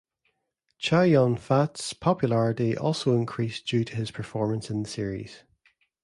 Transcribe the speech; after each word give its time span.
Chow 0.79 1.03
Yun-fat's 1.03 1.93
popularity 1.93 2.75
also 2.75 3.15
increased 3.15 3.67
due 3.67 3.83
to 3.83 3.95
his 3.95 4.09
performance 4.09 4.71
in 4.71 4.81
the 4.81 4.89
series. 4.89 5.43